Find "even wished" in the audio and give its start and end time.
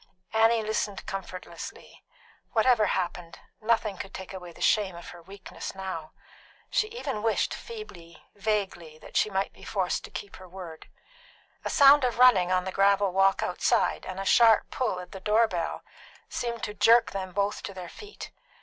6.87-7.53